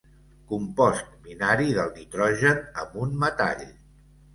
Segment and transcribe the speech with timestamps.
[0.51, 3.69] Compost binari del nitrogen amb un metall.